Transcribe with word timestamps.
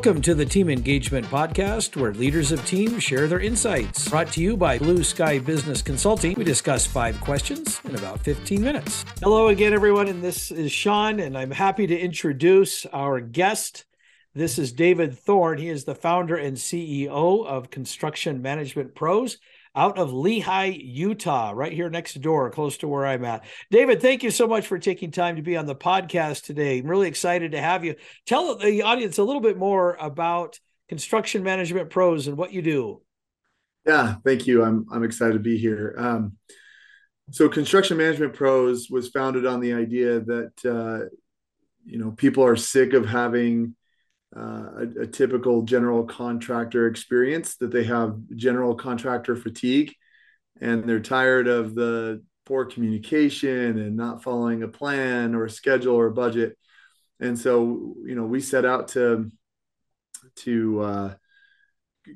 Welcome 0.00 0.22
to 0.22 0.34
the 0.34 0.46
Team 0.46 0.70
Engagement 0.70 1.26
Podcast, 1.26 1.94
where 1.94 2.14
leaders 2.14 2.52
of 2.52 2.64
teams 2.64 3.02
share 3.02 3.26
their 3.26 3.38
insights. 3.38 4.08
Brought 4.08 4.32
to 4.32 4.40
you 4.40 4.56
by 4.56 4.78
Blue 4.78 5.04
Sky 5.04 5.38
Business 5.38 5.82
Consulting. 5.82 6.32
We 6.36 6.42
discuss 6.42 6.86
five 6.86 7.20
questions 7.20 7.82
in 7.84 7.94
about 7.94 8.18
15 8.20 8.62
minutes. 8.62 9.04
Hello 9.22 9.48
again, 9.48 9.74
everyone, 9.74 10.08
and 10.08 10.24
this 10.24 10.50
is 10.50 10.72
Sean, 10.72 11.20
and 11.20 11.36
I'm 11.36 11.50
happy 11.50 11.86
to 11.86 11.94
introduce 11.94 12.86
our 12.86 13.20
guest. 13.20 13.84
This 14.34 14.58
is 14.58 14.72
David 14.72 15.18
Thorne. 15.18 15.58
He 15.58 15.68
is 15.68 15.84
the 15.84 15.94
founder 15.94 16.34
and 16.36 16.56
CEO 16.56 17.44
of 17.44 17.68
Construction 17.68 18.40
Management 18.40 18.94
Pros 18.94 19.36
out 19.74 19.98
of 19.98 20.10
Lehi, 20.10 20.80
Utah, 20.82 21.52
right 21.54 21.72
here 21.72 21.88
next 21.88 22.20
door, 22.20 22.50
close 22.50 22.78
to 22.78 22.88
where 22.88 23.06
I'm 23.06 23.24
at. 23.24 23.44
David, 23.70 24.00
thank 24.02 24.22
you 24.22 24.30
so 24.30 24.46
much 24.46 24.66
for 24.66 24.78
taking 24.78 25.10
time 25.10 25.36
to 25.36 25.42
be 25.42 25.56
on 25.56 25.66
the 25.66 25.76
podcast 25.76 26.44
today. 26.44 26.78
I'm 26.78 26.86
really 26.86 27.08
excited 27.08 27.52
to 27.52 27.60
have 27.60 27.84
you. 27.84 27.94
Tell 28.26 28.56
the 28.56 28.82
audience 28.82 29.18
a 29.18 29.24
little 29.24 29.42
bit 29.42 29.56
more 29.56 29.96
about 30.00 30.58
Construction 30.88 31.44
Management 31.44 31.90
Pros 31.90 32.26
and 32.26 32.36
what 32.36 32.52
you 32.52 32.62
do. 32.62 33.02
Yeah, 33.86 34.16
thank 34.24 34.46
you. 34.46 34.62
I'm 34.64 34.86
I'm 34.92 35.04
excited 35.04 35.34
to 35.34 35.38
be 35.38 35.56
here. 35.56 35.94
Um, 35.96 36.36
so, 37.30 37.48
Construction 37.48 37.96
Management 37.96 38.34
Pros 38.34 38.88
was 38.90 39.08
founded 39.08 39.46
on 39.46 39.60
the 39.60 39.72
idea 39.72 40.20
that 40.20 40.52
uh, 40.64 41.06
you 41.84 41.98
know 41.98 42.10
people 42.10 42.44
are 42.44 42.56
sick 42.56 42.92
of 42.92 43.06
having 43.06 43.76
uh, 44.36 44.40
a, 44.76 45.02
a, 45.02 45.06
typical 45.06 45.62
general 45.62 46.04
contractor 46.04 46.86
experience 46.86 47.56
that 47.56 47.72
they 47.72 47.82
have 47.82 48.16
general 48.36 48.76
contractor 48.76 49.34
fatigue 49.34 49.92
and 50.60 50.84
they're 50.84 51.00
tired 51.00 51.48
of 51.48 51.74
the 51.74 52.22
poor 52.46 52.64
communication 52.64 53.78
and 53.78 53.96
not 53.96 54.22
following 54.22 54.62
a 54.62 54.68
plan 54.68 55.34
or 55.34 55.46
a 55.46 55.50
schedule 55.50 55.96
or 55.96 56.06
a 56.06 56.12
budget. 56.12 56.56
And 57.18 57.38
so 57.38 57.96
you 58.04 58.14
know 58.14 58.24
we 58.24 58.40
set 58.40 58.64
out 58.64 58.88
to 58.88 59.30
to 60.36 60.80
uh, 60.80 61.14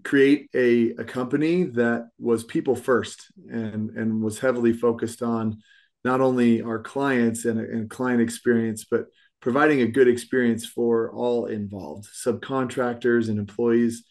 create 0.03 0.49
a, 0.55 0.91
a 0.91 1.05
company 1.05 1.65
that 1.65 2.09
was 2.19 2.45
people 2.45 2.77
first 2.77 3.27
and 3.51 3.91
and 3.91 4.23
was 4.23 4.39
heavily 4.39 4.73
focused 4.73 5.23
on 5.23 5.59
not 6.05 6.21
only 6.21 6.63
our 6.63 6.79
clients 6.79 7.45
and, 7.45 7.59
and 7.59 7.91
client 7.91 8.21
experience 8.21 8.85
but 8.91 9.07
providing 9.45 9.83
a 9.83 9.87
good 9.87 10.09
experience 10.09 10.65
for 10.65 11.13
all 11.13 11.45
involved, 11.45 12.07
subcontractors 12.07 13.29
and 13.29 13.39
employees. 13.39 14.03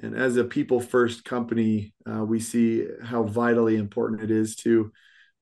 And 0.00 0.14
as 0.14 0.36
a 0.36 0.44
people 0.44 0.78
first 0.78 1.24
company, 1.24 1.92
uh, 2.08 2.24
we 2.24 2.38
see 2.38 2.86
how 3.02 3.24
vitally 3.24 3.74
important 3.78 4.22
it 4.22 4.30
is 4.30 4.54
to 4.56 4.92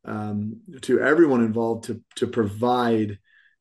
um, 0.07 0.61
to 0.81 0.99
everyone 0.99 1.45
involved 1.45 1.85
to 1.85 2.01
to 2.17 2.27
provide 2.27 3.19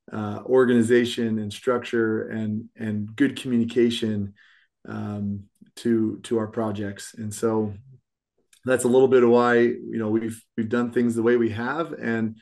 uh, 0.10 0.40
organization 0.46 1.38
and 1.38 1.52
structure 1.52 2.30
and 2.30 2.70
and 2.78 3.14
good 3.18 3.36
communication 3.36 4.36
um, 4.88 5.44
to 5.78 6.20
to 6.24 6.38
our 6.38 6.48
projects. 6.48 7.14
And 7.14 7.34
so 7.34 7.74
that's 8.64 8.86
a 8.86 8.94
little 8.96 9.10
bit 9.10 9.24
of 9.24 9.30
why 9.30 9.58
you 9.60 10.00
know 10.00 10.08
we've 10.08 10.42
we've 10.56 10.70
done 10.70 10.92
things 10.92 11.14
the 11.14 11.24
way 11.24 11.36
we 11.36 11.50
have 11.50 11.92
and 11.92 12.38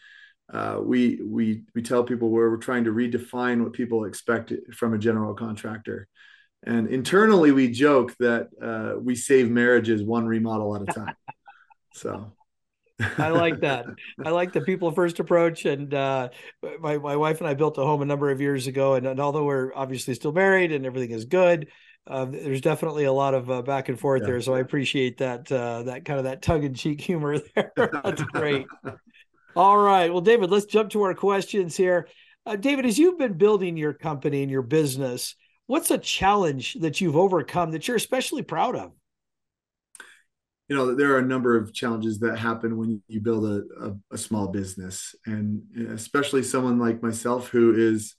uh, 0.51 0.79
we 0.81 1.19
we 1.25 1.63
we 1.73 1.81
tell 1.81 2.03
people 2.03 2.29
where 2.29 2.49
we're 2.49 2.57
trying 2.57 2.83
to 2.83 2.91
redefine 2.91 3.63
what 3.63 3.73
people 3.73 4.05
expect 4.05 4.53
from 4.73 4.93
a 4.93 4.97
general 4.97 5.33
contractor. 5.33 6.07
And 6.63 6.87
internally, 6.89 7.51
we 7.51 7.71
joke 7.71 8.15
that 8.19 8.49
uh, 8.61 8.99
we 8.99 9.15
save 9.15 9.49
marriages 9.49 10.03
one 10.03 10.25
remodel 10.25 10.75
at 10.75 10.81
a 10.83 10.85
time. 10.93 11.15
So. 11.93 12.33
I 13.17 13.29
like 13.29 13.59
that. 13.61 13.85
I 14.23 14.29
like 14.29 14.53
the 14.53 14.61
people 14.61 14.91
first 14.91 15.19
approach. 15.19 15.65
And 15.65 15.93
uh, 15.93 16.29
my 16.79 16.97
my 16.97 17.15
wife 17.15 17.39
and 17.39 17.47
I 17.47 17.53
built 17.53 17.77
a 17.77 17.81
home 17.81 18.01
a 18.01 18.05
number 18.05 18.29
of 18.29 18.41
years 18.41 18.67
ago, 18.67 18.95
and, 18.95 19.07
and 19.07 19.19
although 19.19 19.45
we're 19.45 19.73
obviously 19.73 20.13
still 20.13 20.33
married 20.33 20.71
and 20.71 20.85
everything 20.85 21.11
is 21.11 21.25
good, 21.25 21.69
uh, 22.07 22.25
there's 22.25 22.61
definitely 22.61 23.05
a 23.05 23.13
lot 23.13 23.33
of 23.33 23.49
uh, 23.49 23.61
back 23.61 23.89
and 23.89 23.99
forth 23.99 24.21
yeah. 24.21 24.27
there. 24.27 24.41
So 24.41 24.53
I 24.53 24.59
appreciate 24.59 25.17
that 25.19 25.51
uh, 25.51 25.83
that 25.83 26.05
kind 26.05 26.19
of 26.19 26.25
that 26.25 26.41
tug 26.41 26.63
and 26.63 26.75
cheek 26.75 27.01
humor 27.09 27.39
there. 27.55 27.71
That's 27.75 28.21
great. 28.23 28.65
All 29.55 29.77
right. 29.77 30.11
Well, 30.11 30.21
David, 30.21 30.49
let's 30.49 30.65
jump 30.65 30.91
to 30.91 31.01
our 31.03 31.13
questions 31.13 31.75
here. 31.75 32.07
Uh, 32.45 32.55
David, 32.55 32.85
as 32.85 32.97
you've 32.97 33.19
been 33.19 33.33
building 33.33 33.75
your 33.75 33.93
company 33.93 34.41
and 34.41 34.51
your 34.51 34.61
business, 34.61 35.35
what's 35.67 35.91
a 35.91 35.97
challenge 35.97 36.75
that 36.75 37.01
you've 37.01 37.17
overcome 37.17 37.71
that 37.71 37.87
you're 37.87 37.97
especially 37.97 38.43
proud 38.43 38.75
of? 38.75 38.91
You 40.69 40.77
know, 40.77 40.95
there 40.95 41.11
are 41.13 41.19
a 41.19 41.25
number 41.25 41.57
of 41.57 41.73
challenges 41.73 42.19
that 42.19 42.39
happen 42.39 42.77
when 42.77 43.03
you 43.07 43.19
build 43.19 43.45
a, 43.45 43.63
a, 43.81 44.15
a 44.15 44.17
small 44.17 44.47
business, 44.47 45.13
and 45.25 45.63
especially 45.89 46.43
someone 46.43 46.79
like 46.79 47.03
myself 47.03 47.49
who 47.49 47.75
is 47.75 48.15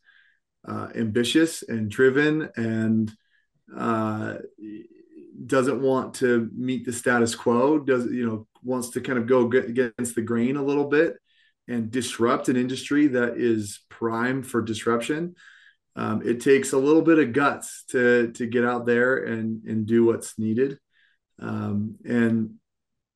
uh, 0.69 0.89
ambitious 0.95 1.63
and 1.63 1.91
driven 1.91 2.51
and 2.57 3.11
uh, 3.75 4.37
doesn't 5.47 5.81
want 5.81 6.15
to 6.17 6.51
meet 6.55 6.85
the 6.85 6.93
status 6.93 7.35
quo. 7.35 7.79
Does 7.79 8.05
you 8.07 8.27
know 8.27 8.47
wants 8.63 8.91
to 8.91 9.01
kind 9.01 9.19
of 9.19 9.27
go 9.27 9.47
against 9.49 10.15
the 10.15 10.23
grain 10.23 10.57
a 10.57 10.63
little 10.63 10.89
bit 10.89 11.17
and 11.69 11.91
disrupt 11.91 12.49
an 12.49 12.57
industry 12.57 13.09
that 13.09 13.37
is 13.37 13.81
prime 13.89 14.43
for 14.43 14.63
disruption. 14.63 15.35
Um, 15.95 16.23
it 16.25 16.41
takes 16.41 16.73
a 16.73 16.79
little 16.79 17.03
bit 17.03 17.19
of 17.19 17.33
guts 17.33 17.85
to 17.91 18.33
to 18.33 18.47
get 18.47 18.65
out 18.65 18.87
there 18.87 19.25
and 19.25 19.65
and 19.65 19.87
do 19.87 20.05
what's 20.05 20.39
needed. 20.39 20.79
Um, 21.39 21.97
and 22.05 22.55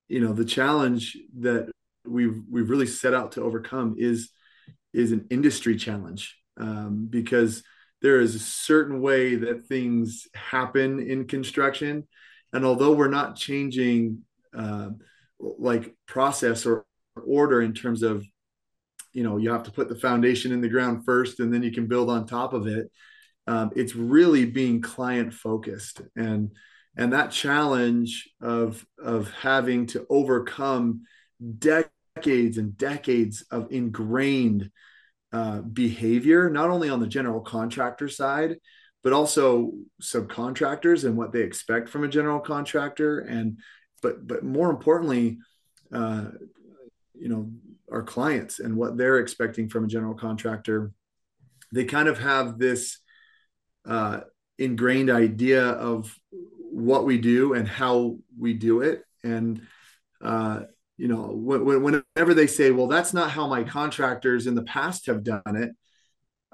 you 0.08 0.20
know 0.20 0.32
the 0.32 0.44
challenge 0.44 1.16
that 1.40 1.70
we've 2.06 2.42
we've 2.50 2.70
really 2.70 2.86
set 2.86 3.14
out 3.14 3.32
to 3.32 3.42
overcome 3.42 3.96
is 3.98 4.30
is 4.92 5.12
an 5.12 5.26
industry 5.30 5.76
challenge 5.76 6.36
um, 6.58 7.06
because 7.08 7.62
there 8.02 8.20
is 8.20 8.34
a 8.34 8.40
certain 8.40 9.00
way 9.00 9.36
that 9.36 9.66
things 9.66 10.28
happen 10.34 11.00
in 11.00 11.26
construction, 11.26 12.06
and 12.52 12.64
although 12.64 12.92
we're 12.92 13.08
not 13.08 13.36
changing 13.36 14.22
uh, 14.56 14.90
like 15.38 15.94
process 16.06 16.66
or 16.66 16.84
order 17.26 17.62
in 17.62 17.72
terms 17.72 18.02
of 18.02 18.24
you 19.12 19.22
know 19.22 19.36
you 19.36 19.50
have 19.50 19.62
to 19.64 19.70
put 19.70 19.88
the 19.88 19.96
foundation 19.96 20.52
in 20.52 20.60
the 20.60 20.68
ground 20.68 21.04
first 21.04 21.40
and 21.40 21.52
then 21.52 21.62
you 21.62 21.72
can 21.72 21.86
build 21.86 22.10
on 22.10 22.26
top 22.26 22.52
of 22.52 22.66
it. 22.66 22.90
Um, 23.46 23.70
it's 23.76 23.94
really 23.94 24.44
being 24.44 24.80
client 24.80 25.32
focused 25.32 26.02
and 26.16 26.50
and 26.96 27.12
that 27.12 27.30
challenge 27.30 28.28
of 28.40 28.84
of 28.98 29.30
having 29.32 29.86
to 29.86 30.06
overcome 30.10 31.02
decades 31.58 32.58
and 32.58 32.76
decades 32.76 33.44
of 33.50 33.70
ingrained 33.70 34.70
uh, 35.32 35.60
behavior 35.60 36.48
not 36.48 36.70
only 36.70 36.88
on 36.88 37.00
the 37.00 37.06
general 37.06 37.40
contractor 37.40 38.08
side 38.08 38.56
but 39.02 39.12
also 39.12 39.70
subcontractors 40.02 41.04
and 41.04 41.16
what 41.16 41.32
they 41.32 41.42
expect 41.42 41.88
from 41.88 42.04
a 42.04 42.08
general 42.08 42.40
contractor 42.40 43.20
and 43.20 43.58
but 44.02 44.26
but 44.26 44.42
more 44.44 44.70
importantly 44.70 45.38
uh, 45.92 46.26
you 47.14 47.28
know 47.28 47.50
our 47.90 48.02
clients 48.02 48.58
and 48.58 48.76
what 48.76 48.96
they're 48.96 49.18
expecting 49.18 49.68
from 49.68 49.84
a 49.84 49.88
general 49.88 50.14
contractor 50.14 50.92
they 51.72 51.84
kind 51.84 52.08
of 52.08 52.18
have 52.18 52.58
this 52.58 52.98
uh, 53.86 54.20
ingrained 54.58 55.10
idea 55.10 55.64
of 55.64 56.14
what 56.30 57.04
we 57.04 57.18
do 57.18 57.54
and 57.54 57.66
how 57.66 58.16
we 58.38 58.52
do 58.52 58.80
it. 58.82 59.02
And 59.22 59.62
uh, 60.22 60.62
you 60.96 61.08
know 61.08 61.30
when, 61.32 61.82
whenever 61.82 62.32
they 62.32 62.46
say 62.46 62.70
well 62.70 62.86
that's 62.86 63.12
not 63.12 63.30
how 63.30 63.46
my 63.46 63.62
contractors 63.62 64.46
in 64.46 64.54
the 64.54 64.62
past 64.62 65.06
have 65.06 65.22
done 65.22 65.42
it 65.44 65.72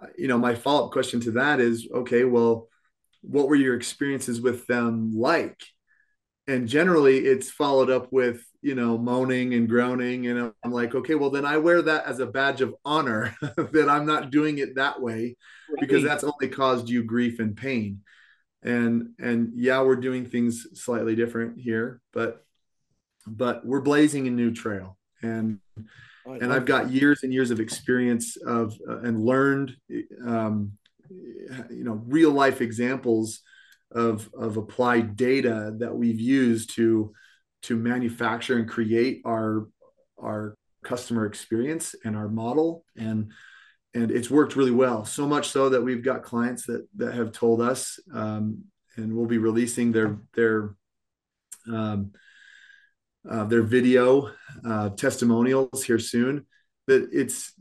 uh, 0.01 0.07
you 0.19 0.27
know 0.27 0.37
my 0.39 0.55
follow-up 0.55 0.91
question 0.91 1.21
to 1.21 1.31
that 1.31 1.61
is 1.61 1.89
okay 1.95 2.25
well 2.25 2.67
what 3.21 3.49
were 3.49 3.55
your 3.55 3.77
experiences 3.77 4.41
with 4.41 4.67
them 4.67 5.12
like 5.15 5.62
and 6.49 6.67
generally 6.67 7.19
it's 7.19 7.50
followed 7.50 7.91
up 7.91 8.12
with 8.12 8.44
you 8.62 8.75
know 8.75 8.99
moaning 8.99 9.55
and 9.55 9.69
groaning 9.69 10.27
and 10.27 10.53
i'm 10.65 10.73
like 10.73 10.94
okay 10.94 11.15
well 11.15 11.31
then 11.31 11.44
i 11.44 11.56
wear 11.56 11.83
that 11.83 12.05
as 12.06 12.19
a 12.19 12.27
badge 12.27 12.61
of 12.61 12.75
honor 12.85 13.35
that 13.41 13.89
i'm 13.89 14.06
not 14.06 14.31
doing 14.31 14.59
it 14.59 14.75
that 14.75 15.00
way 15.00 15.37
because 15.81 16.03
that's 16.03 16.25
only 16.25 16.49
caused 16.49 16.89
you 16.89 17.03
grief 17.03 17.39
and 17.39 17.56
pain. 17.56 18.00
And 18.62 19.11
and 19.19 19.53
yeah 19.56 19.83
we're 19.83 19.97
doing 19.97 20.25
things 20.27 20.67
slightly 20.75 21.17
different 21.17 21.59
here 21.59 22.00
but 22.12 22.45
but 23.27 23.67
we're 23.67 23.81
blazing 23.81 24.27
a 24.29 24.31
new 24.31 24.53
trail. 24.53 24.99
And 25.23 25.59
and 26.27 26.53
i've 26.53 26.67
got 26.67 26.91
years 26.91 27.25
and 27.25 27.33
years 27.33 27.50
of 27.50 27.59
experience 27.59 28.37
of 28.37 28.77
uh, 28.88 29.00
and 29.00 29.25
learned 29.25 29.77
um, 30.25 30.73
you 31.11 31.83
know 31.85 32.00
real 32.06 32.31
life 32.31 32.61
examples 32.61 33.41
of 33.94 34.29
of 34.35 34.56
applied 34.56 35.17
data 35.17 35.75
that 35.79 35.94
we've 35.94 36.21
used 36.21 36.75
to 36.77 37.12
to 37.62 37.77
manufacture 37.77 38.59
and 38.59 38.69
create 38.69 39.23
our 39.25 39.69
our 40.21 40.56
customer 40.83 41.27
experience 41.27 41.94
and 42.05 42.17
our 42.17 42.29
model. 42.29 42.85
And 42.97 43.33
and 43.94 44.11
it's 44.11 44.31
worked 44.31 44.56
really 44.56 44.71
well 44.71 45.05
so 45.05 45.27
much 45.27 45.49
so 45.49 45.69
that 45.69 45.83
we've 45.83 46.05
got 46.05 46.23
clients 46.23 46.67
that 46.67 46.87
that 46.97 47.15
have 47.15 47.33
told 47.33 47.61
us 47.61 47.99
um, 48.12 48.65
and 48.97 49.15
we'll 49.15 49.27
be 49.27 49.39
releasing 49.39 49.93
their 49.93 50.19
their 50.35 50.75
um, 51.71 52.12
uh, 53.29 53.45
their 53.45 53.62
video 53.62 54.31
uh, 54.67 54.91
testimonials 54.91 55.85
here 55.85 55.99
soon 55.99 56.47
that 56.87 57.09
it's 57.12 57.53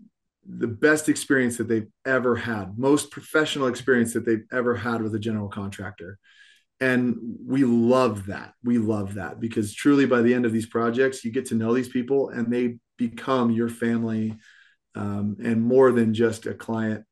the 0.48 0.68
best 0.68 1.08
experience 1.10 1.58
that 1.58 1.68
they've 1.68 1.90
ever 2.06 2.36
had, 2.36 2.78
most 2.78 3.12
professional 3.12 3.68
experience 3.68 4.14
that 4.14 4.26
they've 4.26 4.46
ever 4.52 4.76
had 4.76 5.02
with 5.02 5.14
a 5.14 5.20
general 5.20 5.48
contractor. 5.48 6.18
And 6.80 7.16
we 7.46 7.64
love 7.64 8.26
that. 8.26 8.54
We 8.64 8.80
love 8.80 9.14
that 9.16 9.40
because 9.40 9.74
truly 9.74 10.08
by 10.08 10.22
the 10.22 10.34
end 10.34 10.46
of 10.46 10.52
these 10.52 10.66
projects, 10.66 11.24
you 11.24 11.32
get 11.32 11.46
to 11.48 11.56
know 11.56 11.74
these 11.74 11.90
people 11.90 12.30
and 12.30 12.52
they 12.52 12.78
become 12.98 13.52
your 13.52 13.70
family 13.70 14.36
um, 14.96 15.38
and 15.44 15.62
more 15.62 15.92
than 15.92 16.14
just 16.14 16.48
a 16.48 16.56
client 16.56 17.06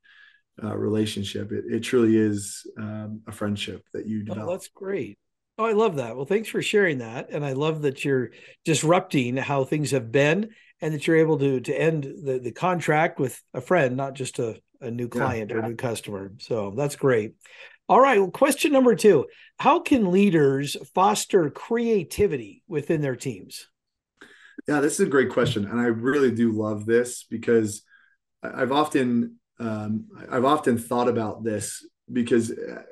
uh, 0.63 0.75
relationship. 0.75 1.51
It, 1.51 1.65
it, 1.69 1.79
truly 1.81 2.17
is 2.17 2.65
um, 2.77 3.21
a 3.27 3.31
friendship 3.31 3.83
that 3.93 4.07
you 4.07 4.21
oh, 4.21 4.25
develop. 4.25 4.49
Oh, 4.49 4.51
that's 4.51 4.67
great. 4.69 5.19
Oh, 5.57 5.65
I 5.65 5.73
love 5.73 5.97
that. 5.97 6.15
Well, 6.15 6.25
thanks 6.25 6.49
for 6.49 6.61
sharing 6.61 6.97
that. 6.99 7.29
And 7.29 7.45
I 7.45 7.53
love 7.53 7.83
that 7.83 8.03
you're 8.03 8.31
disrupting 8.65 9.37
how 9.37 9.65
things 9.65 9.91
have 9.91 10.11
been 10.11 10.49
and 10.81 10.93
that 10.93 11.07
you're 11.07 11.17
able 11.17 11.37
to 11.39 11.59
to 11.61 11.73
end 11.73 12.03
the, 12.03 12.39
the 12.39 12.51
contract 12.51 13.19
with 13.19 13.41
a 13.53 13.61
friend, 13.61 13.97
not 13.97 14.13
just 14.13 14.39
a, 14.39 14.59
a 14.81 14.91
new 14.91 15.07
client 15.07 15.49
yeah, 15.49 15.57
yeah. 15.57 15.61
or 15.61 15.65
a 15.65 15.69
new 15.69 15.75
customer. 15.75 16.31
So 16.39 16.73
that's 16.75 16.95
great. 16.95 17.35
All 17.87 17.99
right. 17.99 18.19
Well, 18.19 18.31
question 18.31 18.71
number 18.71 18.95
two 18.95 19.27
How 19.59 19.79
can 19.79 20.11
leaders 20.11 20.77
foster 20.93 21.49
creativity 21.49 22.63
within 22.67 23.01
their 23.01 23.15
teams? 23.15 23.67
Yeah, 24.67 24.81
this 24.81 24.99
is 24.99 25.07
a 25.07 25.09
great 25.09 25.31
question. 25.31 25.65
And 25.65 25.79
I 25.79 25.85
really 25.85 26.31
do 26.31 26.51
love 26.51 26.85
this 26.85 27.23
because 27.23 27.81
I've 28.43 28.71
often 28.71 29.37
um, 29.59 30.05
I've 30.29 30.45
often 30.45 30.77
thought 30.77 31.09
about 31.09 31.43
this 31.43 31.85
because 32.11 32.51
uh, 32.51 32.83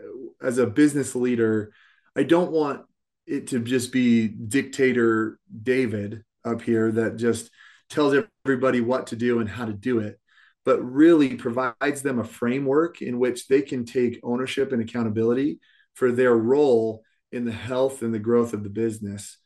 as 0.41 0.57
a 0.57 0.67
business 0.67 1.15
leader, 1.15 1.71
I 2.15 2.23
don't 2.23 2.51
want 2.51 2.81
it 3.25 3.47
to 3.47 3.59
just 3.59 3.91
be 3.91 4.27
dictator 4.27 5.39
David 5.63 6.23
up 6.43 6.61
here 6.61 6.91
that 6.93 7.17
just 7.17 7.51
tells 7.89 8.15
everybody 8.45 8.81
what 8.81 9.07
to 9.07 9.15
do 9.15 9.39
and 9.39 9.49
how 9.49 9.65
to 9.65 9.73
do 9.73 9.99
it, 9.99 10.19
but 10.65 10.79
really 10.81 11.35
provides 11.35 12.01
them 12.01 12.19
a 12.19 12.23
framework 12.23 13.01
in 13.01 13.19
which 13.19 13.47
they 13.47 13.61
can 13.61 13.85
take 13.85 14.19
ownership 14.23 14.71
and 14.71 14.81
accountability 14.81 15.59
for 15.93 16.11
their 16.11 16.35
role 16.35 17.03
in 17.31 17.45
the 17.45 17.51
health 17.51 18.01
and 18.01 18.13
the 18.13 18.19
growth 18.19 18.53
of 18.53 18.63
the 18.63 18.69
business. 18.69 19.37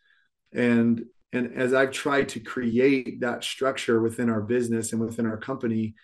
And 0.53 1.05
and 1.33 1.55
as 1.55 1.73
I've 1.73 1.91
tried 1.91 2.29
to 2.29 2.41
create 2.41 3.21
that 3.21 3.43
structure 3.43 4.01
within 4.01 4.29
our 4.29 4.41
business 4.41 4.91
and 4.91 5.01
within 5.01 5.25
our 5.25 5.37
company, 5.37 5.95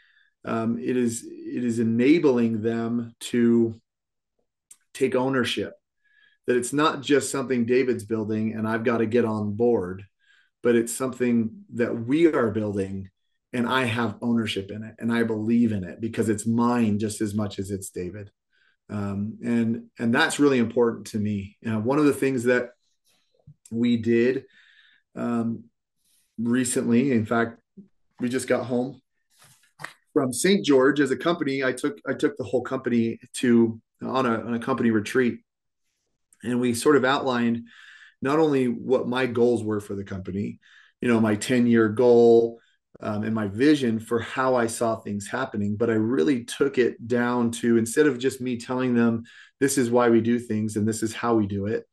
um, 0.46 0.80
it 0.80 0.96
is 0.96 1.28
it 1.28 1.64
is 1.64 1.80
enabling 1.80 2.62
them 2.62 3.14
to 3.20 3.80
take 4.94 5.16
ownership. 5.16 5.74
That 6.46 6.56
it's 6.56 6.72
not 6.72 7.02
just 7.02 7.30
something 7.30 7.66
David's 7.66 8.06
building 8.06 8.54
and 8.54 8.66
I've 8.66 8.86
got 8.86 9.00
to 9.00 9.06
get 9.06 9.26
on 9.26 9.54
board, 9.56 10.06
but 10.64 10.76
it's 10.76 10.94
something 10.94 11.64
that 11.74 12.06
we 12.06 12.28
are 12.28 12.52
building 12.52 13.10
and 13.54 13.68
I 13.68 13.86
have 13.86 14.18
ownership 14.22 14.72
in 14.72 14.84
it 14.84 14.96
and 15.00 15.12
I 15.12 15.24
believe 15.24 15.72
in 15.72 15.84
it 15.84 16.02
because 16.02 16.30
it's 16.30 16.46
mine 16.46 17.00
just 17.00 17.22
as 17.22 17.34
much 17.34 17.60
as 17.60 17.72
it's 17.72 17.90
David. 17.90 18.32
Um, 18.90 19.38
and 19.44 19.86
and 20.00 20.14
that's 20.14 20.40
really 20.40 20.60
important 20.60 21.08
to 21.08 21.18
me. 21.18 21.58
You 21.62 21.72
know, 21.72 21.80
one 21.80 22.00
of 22.00 22.06
the 22.06 22.14
things 22.14 22.46
that 22.46 22.70
we 23.72 23.98
did 23.98 24.46
um, 25.16 25.66
recently, 26.38 27.12
in 27.12 27.26
fact, 27.26 27.60
we 28.20 28.30
just 28.30 28.48
got 28.48 28.66
home 28.66 29.02
from 30.14 30.32
St. 30.32 30.66
George 30.66 31.00
as 31.00 31.12
a 31.12 31.18
company. 31.18 31.64
I 31.64 31.74
took 31.74 31.98
I 32.08 32.14
took 32.14 32.38
the 32.38 32.44
whole 32.44 32.62
company 32.62 33.20
to 33.36 33.80
on 34.02 34.26
a 34.26 34.42
on 34.42 34.54
a 34.54 34.60
company 34.60 34.92
retreat, 34.92 35.40
and 36.44 36.60
we 36.60 36.74
sort 36.74 36.96
of 36.96 37.04
outlined 37.04 37.68
not 38.22 38.40
only 38.40 38.68
what 38.68 39.08
my 39.08 39.26
goals 39.26 39.64
were 39.64 39.80
for 39.80 39.96
the 39.96 40.04
company, 40.04 40.60
you 41.02 41.08
know, 41.08 41.20
my 41.20 41.36
10 41.36 41.68
year 41.68 41.90
goal 41.90 42.60
um, 43.00 43.24
and 43.24 43.36
my 43.36 43.48
vision 43.48 44.00
for 44.00 44.20
how 44.20 44.56
I 44.56 44.68
saw 44.68 44.96
things 44.96 45.28
happening, 45.28 45.76
but 45.78 45.90
I 45.90 45.94
really 45.94 46.44
took 46.44 46.78
it 46.78 47.08
down 47.08 47.52
to 47.52 47.78
instead 47.78 48.08
of 48.08 48.18
just 48.18 48.42
me 48.42 48.58
telling 48.58 48.96
them, 48.96 49.24
this 49.60 49.78
is 49.78 49.92
why 49.92 50.10
we 50.10 50.22
do 50.22 50.40
things 50.40 50.76
and 50.76 50.88
this 50.88 51.04
is 51.04 51.14
how 51.14 51.36
we 51.36 51.48
do 51.48 51.68
it, 51.68 51.86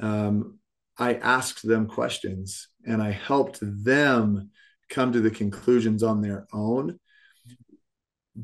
um, 0.00 0.58
I 0.96 1.14
asked 1.14 1.66
them 1.66 1.86
questions 1.88 2.68
and 2.86 3.02
I 3.02 3.10
helped 3.10 3.58
them 3.60 4.50
come 4.90 5.12
to 5.12 5.20
the 5.20 5.30
conclusions 5.30 6.02
on 6.02 6.20
their 6.20 6.46
own 6.52 7.00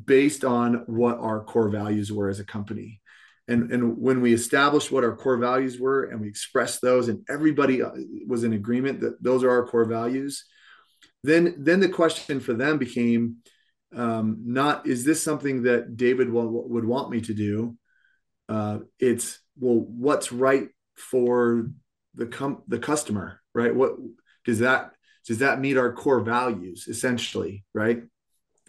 based 0.04 0.44
on 0.44 0.84
what 0.86 1.18
our 1.18 1.42
core 1.44 1.68
values 1.68 2.12
were 2.12 2.28
as 2.28 2.40
a 2.40 2.44
company 2.44 2.99
and 3.50 3.72
and 3.72 3.98
when 3.98 4.20
we 4.20 4.32
established 4.32 4.90
what 4.90 5.04
our 5.04 5.16
core 5.16 5.36
values 5.36 5.78
were 5.78 6.04
and 6.04 6.20
we 6.20 6.28
expressed 6.28 6.80
those 6.80 7.08
and 7.08 7.24
everybody 7.28 7.82
uh, 7.82 7.90
was 8.26 8.44
in 8.44 8.52
agreement 8.52 9.00
that 9.00 9.22
those 9.22 9.42
are 9.44 9.50
our 9.50 9.66
core 9.66 9.84
values 9.84 10.44
then 11.22 11.54
then 11.58 11.80
the 11.80 11.88
question 11.88 12.40
for 12.40 12.54
them 12.54 12.78
became 12.78 13.36
um, 13.94 14.38
not 14.44 14.86
is 14.86 15.04
this 15.04 15.22
something 15.22 15.64
that 15.64 15.96
david 15.96 16.30
would 16.30 16.84
want 16.84 17.10
me 17.10 17.20
to 17.22 17.34
do? 17.34 17.76
Uh, 18.48 18.78
it's 18.98 19.40
well 19.58 19.84
what's 19.88 20.32
right 20.32 20.68
for 20.96 21.70
the 22.14 22.26
com- 22.26 22.62
the 22.68 22.78
customer 22.78 23.40
right? 23.54 23.74
What 23.74 23.92
does 24.44 24.60
that 24.60 24.92
does 25.26 25.38
that 25.38 25.60
meet 25.60 25.76
our 25.76 25.92
core 25.92 26.20
values 26.20 26.86
essentially 26.88 27.64
right? 27.74 28.02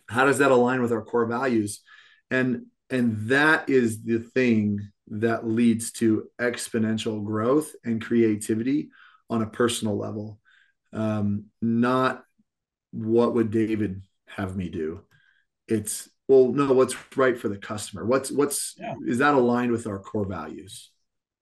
How 0.09 0.25
does 0.25 0.39
that 0.39 0.51
align 0.51 0.81
with 0.81 0.91
our 0.91 1.03
core 1.03 1.25
values? 1.25 1.81
And 2.29 2.65
and 2.91 3.29
that 3.29 3.69
is 3.69 4.03
the 4.03 4.19
thing 4.19 4.91
that 5.07 5.47
leads 5.47 5.91
to 5.91 6.27
exponential 6.39 7.23
growth 7.23 7.73
and 7.83 8.03
creativity 8.03 8.89
on 9.29 9.41
a 9.41 9.49
personal 9.49 9.97
level. 9.97 10.39
Um, 10.93 11.45
not 11.61 12.23
what 12.91 13.33
would 13.33 13.51
david 13.51 14.01
have 14.27 14.55
me 14.55 14.69
do. 14.69 15.01
It's 15.67 16.09
well 16.27 16.49
no 16.49 16.73
what's 16.73 16.95
right 17.15 17.38
for 17.38 17.47
the 17.47 17.57
customer? 17.57 18.05
What's 18.05 18.29
what's 18.29 18.75
yeah. 18.77 18.95
is 19.05 19.19
that 19.19 19.33
aligned 19.33 19.71
with 19.71 19.88
our 19.88 19.99
core 19.99 20.25
values? 20.25 20.91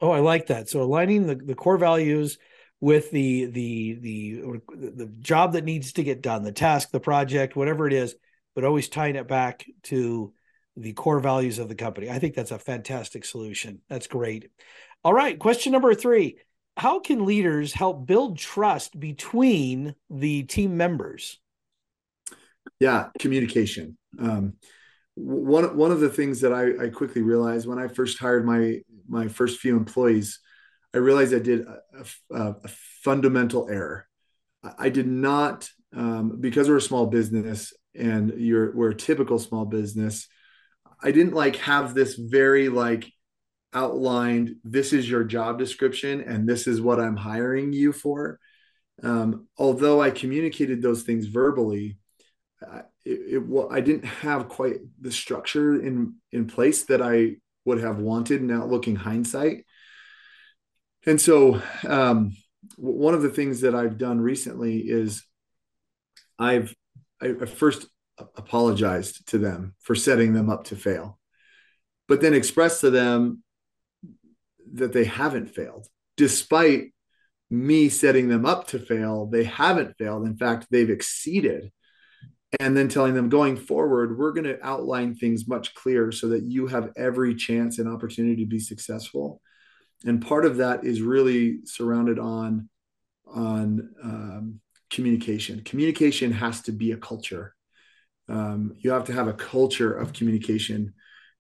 Oh 0.02 0.12
i 0.12 0.20
like 0.20 0.48
that. 0.48 0.70
So 0.70 0.82
aligning 0.82 1.26
the, 1.26 1.36
the 1.36 1.56
core 1.56 1.78
values 1.78 2.38
with 2.80 3.12
the 3.12 3.46
the 3.46 3.96
the 3.96 4.62
the 4.76 5.12
job 5.20 5.54
that 5.54 5.66
needs 5.66 5.94
to 5.94 6.04
get 6.04 6.22
done 6.22 6.44
the 6.44 6.52
task 6.52 6.92
the 6.92 7.00
project 7.00 7.56
whatever 7.56 7.88
it 7.88 7.92
is 7.92 8.16
but 8.56 8.64
always 8.64 8.88
tying 8.88 9.18
it 9.18 9.28
back 9.28 9.66
to 9.84 10.34
the 10.80 10.94
core 10.94 11.20
values 11.20 11.60
of 11.60 11.68
the 11.68 11.76
company. 11.76 12.10
I 12.10 12.20
think 12.20 12.36
that's 12.36 12.52
a 12.52 12.60
fantastic 12.60 13.26
solution. 13.26 13.82
That's 13.90 14.08
great. 14.08 14.50
All 15.04 15.14
right, 15.14 15.38
question 15.38 15.72
number 15.72 15.94
3. 15.94 16.38
How 16.78 17.00
can 17.00 17.26
leaders 17.26 17.74
help 17.74 18.06
build 18.06 18.38
trust 18.38 18.98
between 18.98 19.96
the 20.10 20.44
team 20.44 20.78
members? 20.78 21.40
Yeah, 22.80 23.10
communication. 23.20 23.98
Um, 24.18 24.54
one 25.16 25.76
one 25.76 25.92
of 25.92 26.00
the 26.00 26.10
things 26.10 26.42
that 26.42 26.54
I, 26.54 26.86
I, 26.86 26.90
quickly 26.90 27.22
realized 27.22 27.68
when 27.68 27.78
I 27.78 27.90
first 27.90 28.20
hired 28.20 28.46
my 28.46 28.80
my 29.08 29.28
first 29.28 29.60
few 29.60 29.76
employees, 29.76 30.40
I 30.94 31.00
realized 31.00 31.34
I 31.34 31.40
did 31.40 31.66
a, 31.68 32.06
a, 32.34 32.56
a 32.64 32.68
fundamental 33.04 33.68
error. 33.70 34.08
I 34.78 34.88
did 34.88 35.08
not 35.08 35.70
um, 35.94 36.38
because 36.40 36.70
we're 36.70 36.78
a 36.78 36.82
small 36.82 37.08
business 37.08 37.74
and 37.96 38.34
you're 38.38 38.74
we're 38.76 38.92
a 38.92 38.96
typical 38.96 39.40
small 39.40 39.66
business. 39.66 40.28
I 41.02 41.12
didn't 41.12 41.34
like 41.34 41.56
have 41.58 41.94
this 41.94 42.16
very 42.16 42.70
like 42.70 43.12
outlined 43.74 44.56
this 44.64 44.94
is 44.94 45.10
your 45.10 45.24
job 45.24 45.60
description 45.60 46.22
and 46.22 46.48
this 46.48 46.68
is 46.68 46.82
what 46.82 47.00
I'm 47.00 47.16
hiring 47.16 47.72
you 47.72 47.94
for. 47.94 48.40
Um, 49.04 49.48
although 49.58 50.02
I 50.02 50.12
communicated 50.12 50.82
those 50.82 51.04
things 51.04 51.28
verbally, 51.28 51.98
it, 53.06 53.42
it, 53.42 53.68
I 53.72 53.82
didn't 53.82 54.06
have 54.06 54.50
quite 54.50 54.78
the 55.00 55.12
structure 55.12 55.82
in 55.82 56.16
in 56.32 56.48
place 56.48 56.86
that 56.86 57.02
I 57.02 57.38
would 57.66 57.80
have 57.80 58.00
wanted. 58.00 58.42
Now 58.42 58.66
looking 58.66 58.96
hindsight, 58.96 59.66
and 61.06 61.20
so 61.20 61.62
um, 61.88 62.36
one 62.76 63.14
of 63.14 63.22
the 63.22 63.30
things 63.30 63.62
that 63.62 63.76
I've 63.76 63.98
done 63.98 64.20
recently 64.20 64.80
is 64.80 65.24
I've 66.38 66.76
I, 67.22 67.36
I 67.42 67.46
first 67.46 67.88
apologized 68.36 69.28
to 69.30 69.38
them 69.38 69.76
for 69.80 69.96
setting 69.96 70.34
them 70.34 70.50
up 70.50 70.66
to 70.66 70.76
fail, 70.76 71.20
but 72.08 72.22
then 72.22 72.34
expressed 72.34 72.82
to 72.82 72.90
them 72.90 73.44
that 74.74 74.94
they 74.94 75.06
haven't 75.06 75.50
failed, 75.50 75.88
despite 76.18 76.94
me 77.50 77.90
setting 77.90 78.28
them 78.28 78.46
up 78.46 78.68
to 78.68 78.80
fail. 78.80 79.26
They 79.26 79.44
haven't 79.44 79.98
failed. 79.98 80.26
In 80.26 80.38
fact, 80.38 80.68
they've 80.70 80.90
exceeded. 80.90 81.72
And 82.60 82.76
then 82.76 82.90
telling 82.90 83.14
them 83.14 83.30
going 83.30 83.58
forward, 83.58 84.18
we're 84.18 84.32
going 84.32 84.46
to 84.46 84.66
outline 84.66 85.16
things 85.16 85.48
much 85.48 85.76
clearer 85.76 86.12
so 86.12 86.30
that 86.30 86.44
you 86.44 86.68
have 86.68 86.92
every 86.98 87.36
chance 87.36 87.78
and 87.78 87.88
opportunity 87.88 88.44
to 88.44 88.50
be 88.50 88.60
successful. 88.60 89.42
And 90.06 90.26
part 90.26 90.46
of 90.46 90.58
that 90.58 90.84
is 90.84 91.02
really 91.02 91.60
surrounded 91.66 92.18
on 92.20 92.70
on 93.28 93.94
um, 94.04 94.60
communication. 94.90 95.62
Communication 95.62 96.32
has 96.32 96.62
to 96.62 96.72
be 96.72 96.92
a 96.92 96.98
culture 96.98 97.54
um, 98.30 98.76
you 98.78 98.92
have 98.92 99.06
to 99.06 99.14
have 99.14 99.28
a 99.28 99.34
culture 99.34 99.94
of 100.02 100.14
communication 100.14 100.94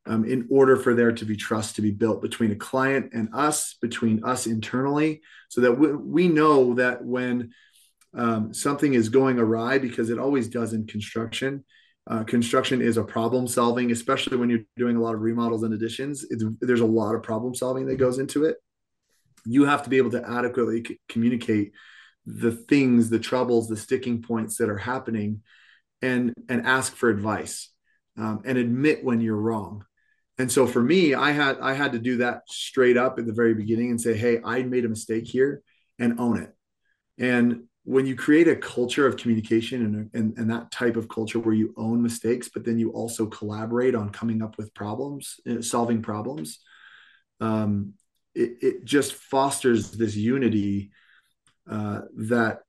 um, 0.06 0.26
in 0.26 0.48
order 0.50 0.76
for 0.76 0.94
there 0.96 1.12
to 1.12 1.26
be 1.26 1.38
trust 1.38 1.76
to 1.76 1.82
be 1.82 1.92
built 1.92 2.22
between 2.22 2.52
a 2.52 2.56
client 2.56 3.12
and 3.14 3.30
us, 3.34 3.76
between 3.82 4.24
us 4.24 4.48
internally, 4.48 5.22
so 5.50 5.62
that 5.62 5.74
we, 5.80 5.94
we 5.94 6.28
know 6.28 6.74
that 6.74 7.04
when 7.04 7.52
um, 8.16 8.54
something 8.54 8.96
is 8.96 9.10
going 9.10 9.38
awry, 9.40 9.78
because 9.78 10.10
it 10.10 10.20
always 10.20 10.48
does 10.50 10.74
in 10.74 10.88
construction, 10.88 11.64
Uh, 12.10 12.24
construction 12.26 12.82
is 12.82 12.98
a 12.98 13.04
problem 13.16 13.48
solving, 13.48 13.92
especially 13.92 14.38
when 14.40 14.50
you're 14.50 14.68
doing 14.84 14.98
a 14.98 15.04
lot 15.06 15.16
of 15.16 15.22
remodels 15.22 15.64
and 15.64 15.74
additions. 15.74 16.26
there's 16.68 16.88
a 16.90 16.94
lot 17.02 17.14
of 17.16 17.22
problem 17.22 17.54
solving 17.54 17.86
that 17.88 18.04
goes 18.06 18.18
into 18.24 18.40
it. 18.50 18.56
You 19.46 19.66
have 19.72 19.84
to 19.84 19.90
be 19.94 20.00
able 20.02 20.14
to 20.18 20.24
adequately 20.40 20.80
c- 20.88 21.00
communicate 21.14 21.68
the 22.26 22.54
things, 22.72 23.10
the 23.10 23.24
troubles, 23.30 23.68
the 23.68 23.78
sticking 23.86 24.18
points 24.30 24.54
that 24.58 24.70
are 24.74 24.84
happening, 24.94 25.44
and 26.02 26.34
and 26.48 26.66
ask 26.66 26.96
for 26.96 27.10
advice 27.10 27.70
um, 28.18 28.42
and 28.46 28.58
admit 28.58 29.04
when 29.04 29.22
you're 29.22 29.36
wrong. 29.36 29.86
And 30.38 30.52
so 30.52 30.66
for 30.68 30.82
me, 30.82 31.14
I 31.14 31.32
had 31.32 31.60
I 31.60 31.74
had 31.74 31.92
to 31.94 32.00
do 32.00 32.18
that 32.18 32.44
straight 32.48 32.98
up 32.98 33.20
at 33.20 33.26
the 33.26 33.34
very 33.34 33.54
beginning 33.54 33.90
and 33.92 34.00
say, 34.00 34.16
"Hey, 34.16 34.40
I 34.44 34.64
made 34.64 34.86
a 34.86 34.90
mistake 34.90 35.28
here," 35.28 35.62
and 35.98 36.20
own 36.20 36.42
it. 36.42 36.56
And 37.18 37.64
when 37.84 38.06
you 38.06 38.16
create 38.16 38.48
a 38.48 38.56
culture 38.56 39.08
of 39.08 39.18
communication 39.18 39.84
and, 39.84 40.10
and, 40.14 40.38
and 40.38 40.52
that 40.52 40.72
type 40.72 40.96
of 40.96 41.10
culture 41.10 41.40
where 41.40 41.56
you 41.56 41.74
own 41.76 42.04
mistakes, 42.04 42.50
but 42.54 42.64
then 42.64 42.78
you 42.78 42.92
also 42.92 43.26
collaborate 43.26 43.96
on 43.96 44.12
coming 44.12 44.44
up 44.44 44.58
with 44.58 44.74
problems, 44.76 45.40
uh, 45.50 45.62
solving 45.62 46.02
problems, 46.02 46.60
um, 47.42 47.94
it, 48.36 48.58
it 48.62 48.86
just 48.86 49.14
fosters 49.14 49.92
this 49.92 50.16
unity 50.16 50.92
uh, 51.70 52.02
that 52.16 52.60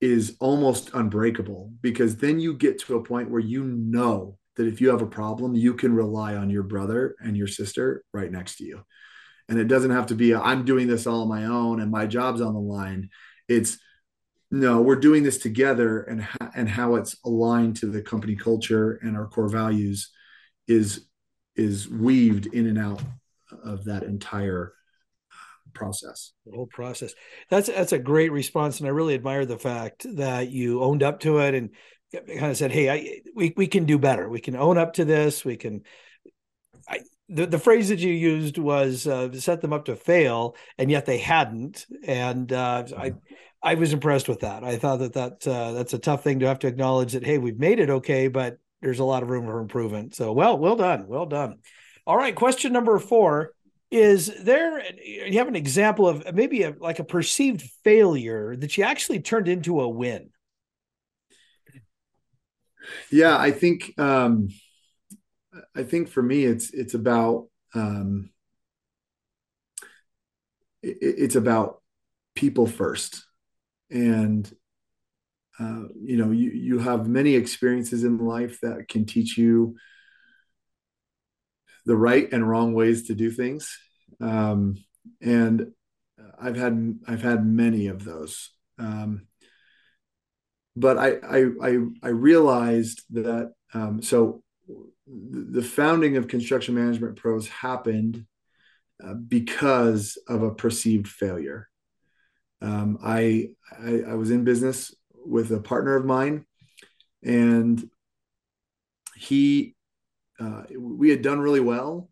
is 0.00 0.36
almost 0.40 0.90
unbreakable 0.94 1.72
because 1.80 2.16
then 2.16 2.38
you 2.38 2.54
get 2.54 2.78
to 2.80 2.96
a 2.96 3.02
point 3.02 3.30
where 3.30 3.40
you 3.40 3.64
know 3.64 4.38
that 4.56 4.66
if 4.66 4.80
you 4.80 4.90
have 4.90 5.02
a 5.02 5.06
problem, 5.06 5.54
you 5.54 5.74
can 5.74 5.94
rely 5.94 6.34
on 6.34 6.50
your 6.50 6.62
brother 6.62 7.16
and 7.20 7.36
your 7.36 7.46
sister 7.46 8.04
right 8.12 8.30
next 8.30 8.56
to 8.56 8.64
you. 8.64 8.80
And 9.48 9.58
it 9.58 9.68
doesn't 9.68 9.92
have 9.92 10.06
to 10.06 10.14
be, 10.14 10.34
I'm 10.34 10.64
doing 10.64 10.88
this 10.88 11.06
all 11.06 11.22
on 11.22 11.28
my 11.28 11.44
own 11.44 11.80
and 11.80 11.90
my 11.90 12.06
job's 12.06 12.40
on 12.40 12.54
the 12.54 12.60
line. 12.60 13.08
It's, 13.48 13.78
no, 14.50 14.82
we're 14.82 14.96
doing 14.96 15.22
this 15.22 15.38
together 15.38 16.02
and, 16.02 16.26
and 16.54 16.68
how 16.68 16.96
it's 16.96 17.16
aligned 17.24 17.76
to 17.76 17.86
the 17.86 18.02
company 18.02 18.34
culture 18.34 18.98
and 19.02 19.16
our 19.16 19.26
core 19.26 19.48
values 19.48 20.10
is, 20.66 21.06
is 21.56 21.88
weaved 21.88 22.46
in 22.46 22.66
and 22.66 22.78
out 22.78 23.02
of 23.64 23.84
that 23.84 24.02
entire 24.02 24.72
process. 25.78 26.32
The 26.46 26.52
whole 26.52 26.66
process. 26.66 27.14
That's 27.50 27.68
that's 27.68 27.92
a 27.92 27.98
great 27.98 28.32
response, 28.32 28.80
and 28.80 28.86
I 28.86 28.90
really 28.90 29.14
admire 29.14 29.46
the 29.46 29.58
fact 29.58 30.06
that 30.16 30.50
you 30.50 30.82
owned 30.82 31.02
up 31.02 31.20
to 31.20 31.38
it 31.38 31.54
and 31.54 31.70
kind 32.12 32.50
of 32.50 32.56
said, 32.56 32.72
"Hey, 32.72 32.90
I, 32.90 33.20
we 33.34 33.52
we 33.56 33.66
can 33.66 33.84
do 33.84 33.98
better. 33.98 34.28
We 34.28 34.40
can 34.40 34.56
own 34.56 34.78
up 34.78 34.94
to 34.94 35.04
this. 35.04 35.44
We 35.44 35.56
can." 35.56 35.82
I, 36.88 37.00
the, 37.28 37.46
the 37.46 37.58
phrase 37.58 37.90
that 37.90 37.98
you 37.98 38.12
used 38.12 38.56
was 38.56 39.06
uh, 39.06 39.32
set 39.32 39.60
them 39.60 39.72
up 39.72 39.84
to 39.86 39.96
fail, 39.96 40.56
and 40.78 40.90
yet 40.90 41.06
they 41.06 41.18
hadn't. 41.18 41.86
And 42.04 42.52
uh, 42.52 42.84
I 42.96 43.14
I 43.62 43.74
was 43.74 43.92
impressed 43.92 44.28
with 44.28 44.40
that. 44.40 44.64
I 44.64 44.76
thought 44.76 44.98
that 45.00 45.14
that 45.14 45.46
uh, 45.46 45.72
that's 45.72 45.94
a 45.94 45.98
tough 45.98 46.24
thing 46.24 46.40
to 46.40 46.46
have 46.46 46.60
to 46.60 46.68
acknowledge 46.68 47.12
that 47.12 47.24
hey, 47.24 47.38
we've 47.38 47.58
made 47.58 47.80
it 47.80 47.90
okay, 47.90 48.28
but 48.28 48.58
there's 48.80 49.00
a 49.00 49.04
lot 49.04 49.22
of 49.22 49.28
room 49.28 49.46
for 49.46 49.60
improvement. 49.60 50.14
So 50.14 50.32
well, 50.32 50.58
well 50.58 50.76
done, 50.76 51.06
well 51.08 51.26
done. 51.26 51.58
All 52.06 52.16
right, 52.16 52.34
question 52.34 52.72
number 52.72 52.98
four 52.98 53.52
is 53.90 54.32
there 54.42 54.82
you 55.02 55.38
have 55.38 55.48
an 55.48 55.56
example 55.56 56.08
of 56.08 56.34
maybe 56.34 56.62
a, 56.62 56.74
like 56.78 56.98
a 56.98 57.04
perceived 57.04 57.62
failure 57.84 58.54
that 58.56 58.76
you 58.76 58.84
actually 58.84 59.20
turned 59.20 59.48
into 59.48 59.80
a 59.80 59.88
win? 59.88 60.30
Yeah 63.10 63.36
i 63.36 63.50
think 63.50 63.92
um 63.98 64.48
i 65.74 65.82
think 65.82 66.08
for 66.08 66.22
me 66.22 66.44
it's 66.44 66.70
it's 66.70 66.94
about 66.94 67.48
um 67.74 68.30
it, 70.82 70.96
it's 71.00 71.36
about 71.36 71.80
people 72.34 72.66
first. 72.66 73.24
And 73.90 74.50
uh, 75.58 75.84
you 76.00 76.16
know 76.16 76.30
you 76.30 76.50
you 76.50 76.78
have 76.78 77.08
many 77.08 77.34
experiences 77.34 78.04
in 78.04 78.18
life 78.18 78.60
that 78.60 78.88
can 78.88 79.06
teach 79.06 79.36
you 79.36 79.76
the 81.88 81.96
right 81.96 82.30
and 82.32 82.46
wrong 82.46 82.74
ways 82.74 83.06
to 83.06 83.14
do 83.14 83.30
things. 83.30 83.78
Um, 84.20 84.76
and 85.22 85.72
I've 86.38 86.56
had 86.56 86.98
I've 87.08 87.22
had 87.22 87.46
many 87.46 87.86
of 87.86 88.04
those. 88.04 88.50
Um, 88.78 89.26
but 90.76 90.98
I, 90.98 91.14
I 91.14 91.44
I 91.62 91.78
I 92.02 92.08
realized 92.08 93.02
that 93.10 93.52
um, 93.72 94.02
so 94.02 94.42
the 95.06 95.62
founding 95.62 96.18
of 96.18 96.28
Construction 96.28 96.74
Management 96.74 97.16
Pros 97.16 97.48
happened 97.48 98.26
uh, 99.02 99.14
because 99.14 100.18
of 100.28 100.42
a 100.42 100.54
perceived 100.54 101.08
failure. 101.08 101.68
Um, 102.60 102.98
I, 103.02 103.50
I, 103.80 104.02
I 104.10 104.14
was 104.14 104.30
in 104.30 104.44
business 104.44 104.94
with 105.14 105.50
a 105.52 105.60
partner 105.60 105.96
of 105.96 106.04
mine, 106.04 106.44
and 107.22 107.88
he 109.16 109.74
uh, 110.40 110.62
we 110.78 111.10
had 111.10 111.22
done 111.22 111.40
really 111.40 111.60
well, 111.60 112.08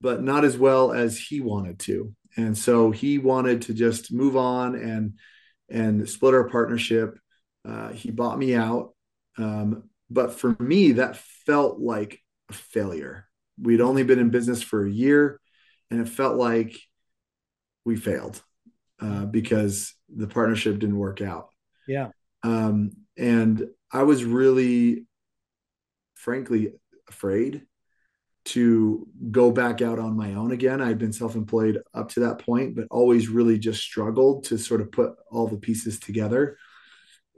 but 0.00 0.22
not 0.22 0.44
as 0.44 0.56
well 0.56 0.92
as 0.92 1.18
he 1.18 1.40
wanted 1.40 1.78
to. 1.80 2.14
And 2.36 2.56
so 2.56 2.90
he 2.90 3.18
wanted 3.18 3.62
to 3.62 3.74
just 3.74 4.12
move 4.12 4.36
on 4.36 4.74
and 4.74 5.14
and 5.68 6.08
split 6.08 6.34
our 6.34 6.48
partnership. 6.48 7.18
Uh, 7.66 7.90
he 7.90 8.10
bought 8.10 8.38
me 8.38 8.54
out, 8.54 8.94
um, 9.36 9.84
but 10.08 10.32
for 10.32 10.56
me, 10.58 10.92
that 10.92 11.16
felt 11.16 11.78
like 11.78 12.20
a 12.48 12.52
failure. 12.54 13.26
We'd 13.60 13.80
only 13.80 14.04
been 14.04 14.18
in 14.18 14.30
business 14.30 14.62
for 14.62 14.86
a 14.86 14.90
year, 14.90 15.40
and 15.90 16.00
it 16.00 16.08
felt 16.08 16.36
like 16.36 16.78
we 17.84 17.96
failed 17.96 18.42
uh, 19.00 19.24
because 19.26 19.94
the 20.14 20.26
partnership 20.26 20.78
didn't 20.78 20.98
work 20.98 21.20
out. 21.20 21.48
Yeah. 21.86 22.08
Um, 22.42 22.92
and 23.16 23.66
I 23.92 24.04
was 24.04 24.24
really, 24.24 25.06
frankly, 26.14 26.72
afraid 27.08 27.62
to 28.48 29.06
go 29.30 29.50
back 29.50 29.82
out 29.82 29.98
on 29.98 30.16
my 30.16 30.34
own 30.34 30.52
again. 30.52 30.80
I'd 30.80 30.98
been 30.98 31.12
self 31.12 31.34
employed 31.34 31.82
up 31.92 32.08
to 32.10 32.20
that 32.20 32.38
point, 32.38 32.74
but 32.74 32.86
always 32.90 33.28
really 33.28 33.58
just 33.58 33.82
struggled 33.82 34.44
to 34.44 34.58
sort 34.58 34.80
of 34.80 34.90
put 34.90 35.14
all 35.30 35.46
the 35.46 35.58
pieces 35.58 36.00
together. 36.00 36.56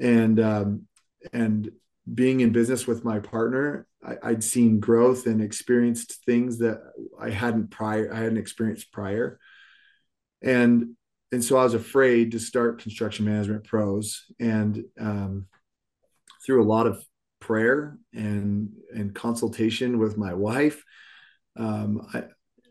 And, 0.01 0.39
um, 0.39 0.87
and 1.33 1.71
being 2.13 2.41
in 2.41 2.53
business 2.53 2.87
with 2.87 3.05
my 3.05 3.19
partner, 3.19 3.87
I, 4.03 4.31
would 4.31 4.45
seen 4.45 4.81
growth 4.81 5.27
and 5.27 5.43
experienced 5.43 6.25
things 6.25 6.59
that 6.59 6.81
I 7.21 7.31
hadn't 7.31 7.71
prior, 7.71 8.13
I 8.13 8.19
hadn't 8.19 8.39
experienced 8.39 8.93
prior. 8.93 9.39
And, 10.43 10.97
and 11.33 11.45
so 11.45 11.59
I 11.59 11.65
was 11.65 11.75
afraid 11.75 12.33
to 12.33 12.39
start 12.39 12.83
construction 12.83 13.27
management 13.27 13.65
pros 13.65 14.25
and, 14.39 14.85
um, 14.99 15.47
through 16.47 16.63
a 16.63 16.65
lot 16.65 16.87
of 16.87 17.05
prayer 17.41 17.99
and 18.13 18.71
and 18.95 19.15
consultation 19.15 19.99
with 19.99 20.17
my 20.17 20.35
wife. 20.35 20.85
Um, 21.57 22.07
I, 22.15 22.25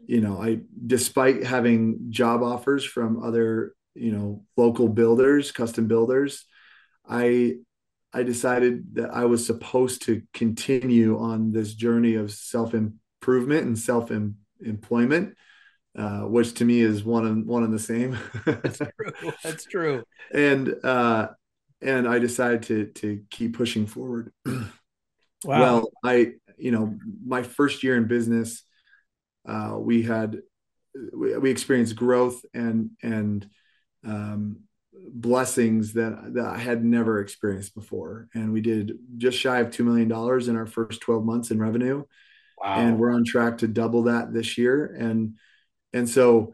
you 0.06 0.22
know, 0.22 0.42
I 0.42 0.62
despite 0.86 1.44
having 1.44 2.08
job 2.10 2.42
offers 2.42 2.86
from 2.86 3.22
other 3.22 3.74
you 3.96 4.12
know 4.12 4.44
local 4.56 4.88
builders, 4.88 5.52
custom 5.52 5.88
builders, 5.88 6.46
I 7.08 7.56
I 8.14 8.24
decided 8.24 8.96
that 8.96 9.12
I 9.12 9.26
was 9.26 9.46
supposed 9.46 10.04
to 10.04 10.24
continue 10.34 11.20
on 11.20 11.52
this 11.52 11.74
journey 11.74 12.16
of 12.16 12.32
self 12.32 12.74
improvement 12.74 13.66
and 13.66 13.78
self 13.78 14.12
employment. 14.62 15.36
Uh, 15.98 16.22
which 16.22 16.54
to 16.54 16.64
me 16.64 16.80
is 16.80 17.04
one 17.04 17.26
and 17.26 17.46
one 17.48 17.64
and 17.64 17.74
the 17.74 17.80
same. 17.80 18.18
That's 18.46 18.78
true. 18.78 19.32
That's 19.44 19.66
true. 19.66 20.04
and 20.34 20.74
uh, 20.84 21.30
and 21.82 22.08
I 22.08 22.20
decided 22.20 22.64
to 22.64 22.86
to 23.02 23.24
keep 23.30 23.58
pushing 23.58 23.88
forward. 23.88 24.32
wow. 24.46 24.70
Well, 25.44 25.92
I 26.04 26.34
you 26.58 26.72
know 26.72 26.96
my 27.26 27.44
first 27.44 27.84
year 27.84 27.96
in 27.98 28.08
business, 28.08 28.64
uh, 29.48 29.76
we 29.78 30.04
had 30.04 30.42
we, 31.14 31.38
we 31.38 31.52
experienced 31.52 31.96
growth 31.96 32.42
and 32.54 32.92
and 33.02 33.48
um, 34.06 34.62
blessings 34.94 35.94
that 35.94 36.34
that 36.34 36.46
I 36.46 36.58
had 36.58 36.84
never 36.84 37.22
experienced 37.22 37.76
before, 37.76 38.28
and 38.34 38.52
we 38.52 38.62
did 38.62 38.98
just 39.18 39.38
shy 39.38 39.60
of 39.60 39.72
two 39.72 39.84
million 39.84 40.08
dollars 40.08 40.48
in 40.48 40.56
our 40.56 40.68
first 40.68 41.02
twelve 41.02 41.24
months 41.24 41.52
in 41.52 41.60
revenue, 41.60 42.04
wow. 42.62 42.80
and 42.80 43.00
we're 43.00 43.14
on 43.14 43.24
track 43.24 43.60
to 43.60 43.68
double 43.68 44.04
that 44.04 44.34
this 44.34 44.58
year. 44.58 44.86
And 44.86 45.38
and 45.94 46.08
so, 46.10 46.54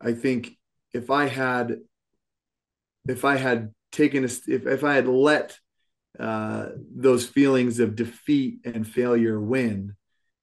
I 0.00 0.12
think 0.12 0.50
if 0.92 1.10
I 1.10 1.26
had 1.26 1.76
if 3.06 3.24
I 3.24 3.36
had 3.36 3.72
taken 3.92 4.24
a, 4.24 4.26
if, 4.26 4.66
if 4.66 4.84
I 4.84 4.94
had 4.94 5.08
let 5.08 5.58
uh, 6.18 6.68
those 6.94 7.26
feelings 7.26 7.80
of 7.80 7.96
defeat 7.96 8.60
and 8.64 8.86
failure 8.86 9.40
win, 9.40 9.94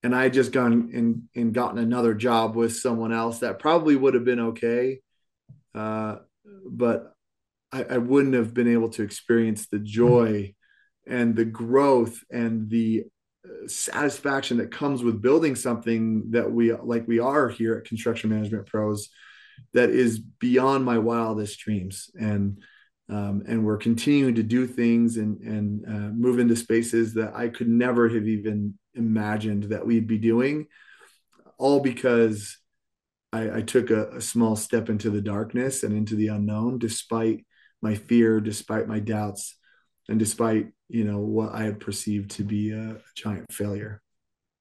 and 0.04 0.16
I 0.16 0.30
just 0.30 0.52
gone 0.52 0.92
and, 0.94 1.24
and 1.36 1.54
gotten 1.54 1.80
another 1.80 2.14
job 2.14 2.56
with 2.56 2.76
someone 2.76 3.12
else, 3.12 3.40
that 3.40 3.60
probably 3.60 3.96
would 3.96 4.14
have 4.14 4.26
been 4.26 4.40
okay. 4.40 5.00
Uh, 5.74 6.18
but 6.70 7.14
I, 7.72 7.84
I, 7.84 7.98
wouldn't 7.98 8.36
have 8.36 8.54
been 8.54 8.72
able 8.72 8.90
to 8.90 9.04
experience 9.04 9.68
the 9.68 9.80
joy 9.80 10.54
and 11.06 11.36
the 11.36 11.44
growth 11.44 12.24
and 12.32 12.70
the 12.70 13.04
uh, 13.46 13.68
satisfaction 13.68 14.58
that 14.58 14.72
comes 14.72 15.04
with 15.04 15.22
building 15.22 15.56
something 15.56 16.32
that 16.32 16.50
we 16.50 16.72
like 16.74 17.08
we 17.08 17.20
are 17.20 17.50
here 17.50 17.76
at 17.76 17.86
construction 17.86 18.30
management 18.30 18.68
pros 18.68 19.10
that 19.74 19.90
is 19.90 20.20
beyond 20.20 20.86
my 20.86 20.98
wildest 20.98 21.60
dreams 21.60 22.10
and 22.20 22.62
Um, 23.08 23.44
and 23.48 23.64
we're 23.64 23.78
continuing 23.78 24.36
to 24.36 24.44
do 24.44 24.66
things 24.66 25.18
and, 25.18 25.40
and 25.42 25.86
uh, 25.88 26.10
move 26.14 26.40
into 26.40 26.56
spaces 26.56 27.14
that 27.14 27.36
I 27.36 27.50
could 27.50 27.70
never 27.70 28.10
have 28.10 28.28
even 28.28 28.80
imagined 28.96 29.66
that 29.66 29.86
we'd 29.86 30.08
be 30.08 30.18
doing, 30.18 30.66
all 31.58 31.82
because 31.82 32.58
I, 33.32 33.58
I 33.58 33.62
took 33.62 33.92
a, 33.92 34.10
a 34.10 34.22
small 34.22 34.56
step 34.56 34.90
into 34.90 35.10
the 35.10 35.22
darkness 35.22 35.84
and 35.84 35.96
into 35.96 36.16
the 36.16 36.30
unknown, 36.30 36.80
despite 36.80 37.46
my 37.82 37.94
fear, 37.94 38.40
despite 38.40 38.88
my 38.88 39.00
doubts, 39.00 39.56
and 40.10 40.18
despite 40.18 40.72
you 40.88 41.04
know 41.04 41.20
what 41.20 41.54
I 41.54 41.64
had 41.64 41.80
perceived 41.80 42.32
to 42.32 42.44
be 42.44 42.72
a, 42.72 42.92
a 42.92 43.02
giant 43.16 43.52
failure. 43.52 44.02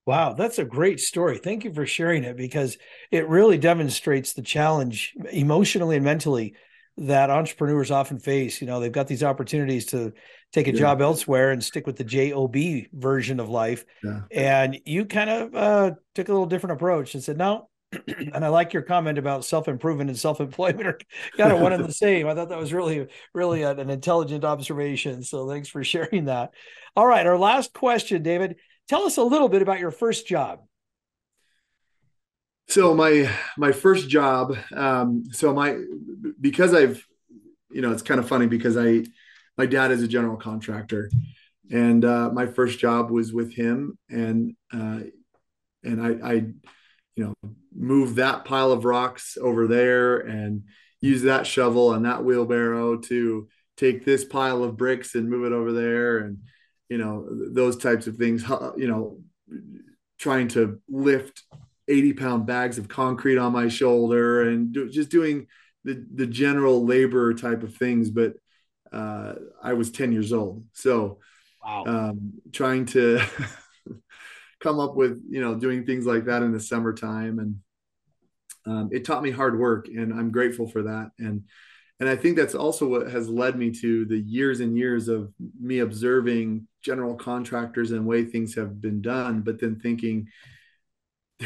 Wow, 0.07 0.35
that's 0.35 0.59
a 0.59 0.65
great 0.65 1.01
story. 1.01 1.39
Thank 1.39 1.65
you 1.65 1.73
for 1.73 1.87
sharing 1.87 2.25
it 2.25 2.37
because 2.37 2.77
it 3.11 3.27
really 3.27 3.57
demonstrates 3.57 4.35
the 4.35 4.43
challenge 4.43 5.15
emotionally 5.31 5.97
and 5.97 6.05
mentally 6.05 6.55
that 6.97 7.31
entrepreneurs 7.31 7.91
often 7.91 8.19
face. 8.19 8.61
You 8.61 8.67
know, 8.67 8.81
they've 8.81 8.93
got 8.93 9.07
these 9.07 9.23
opportunities 9.23 9.87
to 9.87 10.13
take 10.53 10.69
a 10.69 10.73
yeah. 10.73 10.79
job 10.79 11.01
elsewhere 11.01 11.51
and 11.51 11.63
stick 11.63 11.87
with 11.87 11.97
the 11.97 12.05
job 12.05 12.89
version 12.93 13.41
of 13.41 13.49
life, 13.49 13.85
yeah. 14.03 14.21
and 14.31 14.81
you 14.85 15.05
kind 15.05 15.31
of 15.31 15.55
uh, 15.55 15.91
took 16.15 16.29
a 16.29 16.33
little 16.33 16.47
different 16.47 16.75
approach 16.75 17.15
and 17.15 17.23
said, 17.23 17.39
"No." 17.39 17.69
and 18.09 18.45
I 18.45 18.49
like 18.49 18.73
your 18.73 18.83
comment 18.83 19.19
about 19.19 19.45
self 19.45 19.69
improvement 19.69 20.11
and 20.11 20.19
self 20.19 20.41
employment 20.41 20.87
are 20.87 20.99
kind 21.37 21.53
of 21.53 21.61
one 21.61 21.73
and 21.73 21.85
the 21.85 21.93
same. 21.93 22.27
I 22.27 22.35
thought 22.35 22.49
that 22.49 22.59
was 22.59 22.73
really, 22.73 23.09
really 23.33 23.63
an 23.63 23.91
intelligent 23.91 24.45
observation. 24.45 25.23
So 25.23 25.49
thanks 25.49 25.69
for 25.69 25.85
sharing 25.85 26.27
that. 26.27 26.53
All 26.97 27.07
right, 27.07 27.27
our 27.27 27.39
last 27.39 27.73
question, 27.73 28.23
David. 28.23 28.57
Tell 28.89 29.05
us 29.05 29.17
a 29.17 29.23
little 29.23 29.49
bit 29.49 29.63
about 29.63 29.81
your 29.81 29.91
first 29.91 30.27
job. 30.27 30.61
So 32.69 32.95
my 32.95 33.31
my 33.57 33.73
first 33.73 34.09
job, 34.09 34.57
um, 34.73 35.25
so 35.33 35.53
my 35.53 35.79
because 36.41 36.75
I've, 36.75 37.07
you 37.71 37.83
know, 37.83 37.93
it's 37.93 38.03
kind 38.03 38.19
of 38.19 38.29
funny 38.29 38.47
because 38.47 38.77
I, 38.77 39.05
my 39.59 39.67
dad 39.67 39.91
is 39.91 40.03
a 40.03 40.09
general 40.09 40.37
contractor, 40.37 41.11
and 41.71 42.05
uh, 42.05 42.31
my 42.33 42.47
first 42.47 42.79
job 42.79 43.11
was 43.11 43.33
with 43.33 43.55
him, 43.55 43.99
and 44.09 44.57
uh, 44.73 45.01
and 45.85 46.03
I, 46.03 46.29
I, 46.29 46.33
you 47.17 47.25
know, 47.25 47.35
move 47.75 48.17
that 48.17 48.45
pile 48.45 48.73
of 48.73 48.85
rocks 48.85 49.37
over 49.41 49.67
there 49.67 50.19
and 50.19 50.63
use 51.01 51.23
that 51.23 51.47
shovel 51.47 51.93
and 51.93 52.07
that 52.07 52.25
wheelbarrow 52.25 52.97
to 52.97 53.49
take 53.77 54.05
this 54.05 54.25
pile 54.25 54.65
of 54.65 54.77
bricks 54.77 55.15
and 55.15 55.29
move 55.29 55.45
it 55.45 55.53
over 55.53 55.73
there 55.73 56.19
and 56.19 56.39
you 56.89 56.97
know 56.97 57.27
those 57.53 57.77
types 57.77 58.07
of 58.07 58.17
things 58.17 58.45
you 58.77 58.89
know 58.89 59.19
trying 60.19 60.49
to 60.49 60.81
lift 60.89 61.43
80 61.89 62.13
pound 62.15 62.47
bags 62.47 62.79
of 62.79 62.89
concrete 62.89 63.39
on 63.39 63.53
my 63.53 63.69
shoulder 63.69 64.49
and 64.49 64.73
do, 64.73 64.89
just 64.89 65.11
doing 65.11 65.47
the, 65.85 66.05
the 66.15 66.27
general 66.27 66.85
labor 66.85 67.35
type 67.35 67.63
of 67.63 67.75
things. 67.77 68.11
But 68.11 68.35
uh, 68.93 69.35
I 69.63 69.75
was 69.75 69.91
10 69.91 70.13
years 70.13 70.33
old. 70.33 70.65
So 70.73 71.19
wow. 71.63 71.85
um, 71.87 72.35
trying 72.53 72.87
to 72.87 73.21
come 74.61 74.81
up 74.81 74.95
with, 74.95 75.23
you 75.29 75.41
know, 75.41 75.55
doing 75.55 75.85
things 75.85 76.07
like 76.07 76.25
that 76.27 76.43
in 76.43 76.53
the 76.53 76.61
summertime. 76.61 77.39
And 77.39 77.57
um, 78.67 78.89
it 78.93 79.05
taught 79.05 79.23
me 79.23 79.31
hard 79.31 79.59
work 79.59 79.89
and 79.89 80.13
I'm 80.13 80.31
grateful 80.31 80.69
for 80.69 80.85
that. 80.85 81.11
And, 81.19 81.45
and 82.01 82.09
I 82.09 82.17
think 82.17 82.37
that's 82.37 82.55
also 82.55 82.87
what 82.87 83.11
has 83.11 83.29
led 83.29 83.57
me 83.57 83.71
to 83.71 84.05
the 84.07 84.19
years 84.19 84.61
and 84.61 84.77
years 84.77 85.09
of 85.09 85.33
me 85.61 85.79
observing 85.81 86.67
general 86.83 87.15
contractors 87.15 87.93
and 87.93 88.07
way 88.07 88.25
things 88.25 88.55
have 88.55 88.81
been 88.81 89.01
done, 89.01 89.43
but 89.43 89.61
then 89.61 89.79
thinking, 89.79 90.29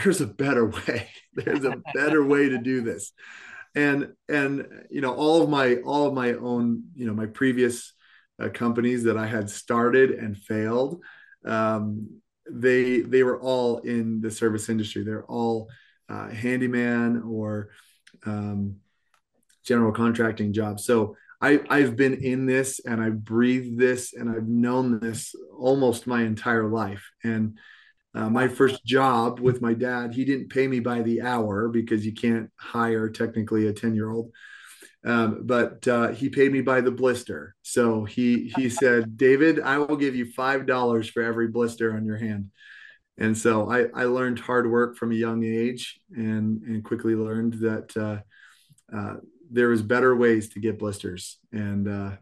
there's 0.02 0.20
a 0.20 0.26
better 0.26 0.66
way. 0.66 1.08
There's 1.34 1.64
a 1.64 1.80
better 1.94 2.24
way 2.24 2.48
to 2.48 2.58
do 2.58 2.80
this. 2.80 3.12
And 3.74 4.12
and 4.28 4.66
you 4.90 5.00
know 5.00 5.14
all 5.14 5.42
of 5.42 5.48
my 5.48 5.76
all 5.76 6.06
of 6.06 6.14
my 6.14 6.32
own 6.32 6.84
you 6.94 7.06
know 7.06 7.14
my 7.14 7.26
previous 7.26 7.92
uh, 8.40 8.48
companies 8.48 9.04
that 9.04 9.16
i 9.16 9.26
had 9.26 9.50
started 9.50 10.10
and 10.10 10.36
failed 10.36 11.02
um, 11.44 12.20
they 12.50 13.00
they 13.00 13.22
were 13.22 13.40
all 13.40 13.78
in 13.78 14.20
the 14.20 14.30
service 14.30 14.68
industry. 14.68 15.02
They're 15.02 15.24
all 15.24 15.68
uh, 16.08 16.28
handyman 16.28 17.22
or 17.26 17.70
um, 18.24 18.76
general 19.64 19.92
contracting 19.92 20.52
jobs. 20.52 20.84
So 20.84 21.16
I, 21.40 21.60
I've 21.68 21.94
been 21.94 22.14
in 22.14 22.46
this 22.46 22.80
and 22.84 23.00
I've 23.00 23.24
breathed 23.24 23.78
this 23.78 24.12
and 24.12 24.28
I've 24.28 24.48
known 24.48 24.98
this 24.98 25.34
almost 25.56 26.06
my 26.06 26.22
entire 26.22 26.66
life. 26.66 27.10
And 27.22 27.58
uh, 28.14 28.28
my 28.28 28.48
first 28.48 28.84
job 28.84 29.40
with 29.40 29.60
my 29.60 29.74
dad, 29.74 30.14
he 30.14 30.24
didn't 30.24 30.48
pay 30.48 30.66
me 30.66 30.80
by 30.80 31.02
the 31.02 31.22
hour 31.22 31.68
because 31.68 32.06
you 32.06 32.12
can't 32.12 32.50
hire 32.56 33.08
technically 33.08 33.66
a 33.66 33.72
10 33.72 33.94
year 33.94 34.10
old. 34.10 34.32
Um, 35.04 35.42
but 35.44 35.86
uh, 35.86 36.08
he 36.08 36.28
paid 36.28 36.52
me 36.52 36.60
by 36.60 36.80
the 36.80 36.90
blister. 36.90 37.54
So 37.62 38.04
he 38.04 38.52
he 38.56 38.68
said, 38.82 39.16
David, 39.16 39.60
I 39.60 39.78
will 39.78 39.96
give 39.96 40.16
you 40.16 40.32
five 40.32 40.66
dollars 40.66 41.08
for 41.08 41.22
every 41.22 41.48
blister 41.48 41.94
on 41.94 42.04
your 42.04 42.16
hand. 42.16 42.50
And 43.16 43.36
so 43.36 43.70
I, 43.70 43.86
I 43.94 44.04
learned 44.04 44.38
hard 44.38 44.70
work 44.70 44.96
from 44.96 45.12
a 45.12 45.16
young 45.16 45.44
age 45.44 46.00
and 46.10 46.62
and 46.62 46.84
quickly 46.84 47.14
learned 47.14 47.54
that 47.54 47.96
uh, 47.96 48.96
uh 48.96 49.16
there 49.50 49.68
was 49.68 49.82
better 49.82 50.14
ways 50.14 50.50
to 50.50 50.60
get 50.60 50.78
blisters. 50.78 51.38
And 51.52 51.88
uh, 51.88 52.16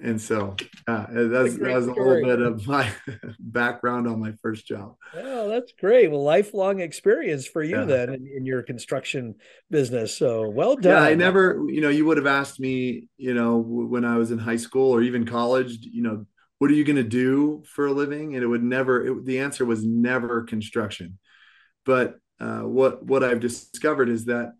and 0.00 0.20
so 0.20 0.56
uh, 0.86 1.06
that's 1.10 1.56
that 1.56 1.74
was 1.74 1.86
a 1.86 1.92
little 1.92 2.22
bit 2.22 2.40
of 2.40 2.66
my 2.66 2.90
background 3.38 4.08
on 4.08 4.20
my 4.20 4.32
first 4.42 4.66
job. 4.66 4.96
Oh, 5.14 5.48
that's 5.48 5.72
great. 5.72 6.10
Well, 6.10 6.22
lifelong 6.22 6.80
experience 6.80 7.46
for 7.46 7.62
you 7.62 7.80
yeah. 7.80 7.84
then 7.84 8.14
in, 8.14 8.26
in, 8.26 8.46
your 8.46 8.62
construction 8.62 9.34
business. 9.70 10.16
So 10.16 10.48
well 10.48 10.76
done. 10.76 10.92
Yeah, 10.92 11.02
I 11.02 11.14
never, 11.14 11.62
you 11.68 11.82
know, 11.82 11.90
you 11.90 12.06
would 12.06 12.16
have 12.16 12.26
asked 12.26 12.58
me, 12.58 13.08
you 13.18 13.34
know, 13.34 13.58
when 13.58 14.04
I 14.04 14.16
was 14.16 14.30
in 14.30 14.38
high 14.38 14.56
school 14.56 14.92
or 14.92 15.02
even 15.02 15.26
college, 15.26 15.78
you 15.82 16.02
know, 16.02 16.26
what 16.58 16.70
are 16.70 16.74
you 16.74 16.84
going 16.84 16.96
to 16.96 17.02
do 17.02 17.62
for 17.66 17.86
a 17.86 17.92
living? 17.92 18.34
And 18.34 18.42
it 18.42 18.46
would 18.46 18.62
never. 18.62 19.06
It, 19.06 19.26
the 19.26 19.40
answer 19.40 19.64
was 19.66 19.84
never 19.84 20.44
construction. 20.44 21.18
But 21.84 22.16
uh, 22.40 22.60
what 22.60 23.04
what 23.04 23.22
I've 23.22 23.40
discovered 23.40 24.08
is 24.08 24.24
that 24.26 24.52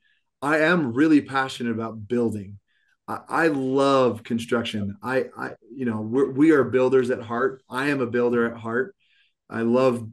I 0.43 0.59
am 0.59 0.93
really 0.93 1.23
passionate 1.23 1.73
about 1.73 2.07
building 2.07 2.59
I, 3.09 3.49
love 3.49 4.23
construction. 4.23 4.97
I, 5.03 5.27
I, 5.37 5.51
you 5.75 5.85
know, 5.85 6.01
we're, 6.01 6.31
we 6.31 6.53
are 6.53 6.65
builders 6.65 7.11
at 7.11 7.21
heart. 7.21 7.63
I 7.69 7.89
am 7.89 8.01
a 8.01 8.07
builder 8.07 8.51
at 8.51 8.59
heart. 8.59 8.95
I 9.51 9.63
love 9.63 10.09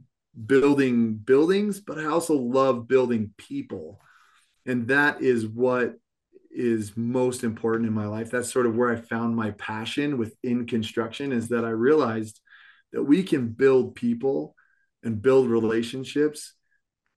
building 0.46 1.14
buildings, 1.14 1.80
but 1.80 1.98
I 1.98 2.06
also 2.06 2.34
love 2.34 2.88
building 2.88 3.32
people. 3.38 4.00
And 4.66 4.88
that 4.88 5.22
is 5.22 5.46
what 5.46 5.94
is 6.50 6.96
most 6.96 7.44
important 7.44 7.86
in 7.86 7.94
my 7.94 8.06
life. 8.06 8.30
That's 8.30 8.52
sort 8.52 8.66
of 8.66 8.76
where 8.76 8.90
I 8.90 8.96
found 8.96 9.36
my 9.36 9.52
passion 9.52 10.18
within 10.18 10.66
construction 10.66 11.32
is 11.32 11.48
that 11.48 11.64
I 11.64 11.70
realized 11.70 12.40
that 12.92 13.02
we 13.02 13.22
can 13.22 13.48
build 13.48 13.94
people 13.94 14.54
and 15.02 15.22
build 15.22 15.48
relationships 15.48 16.54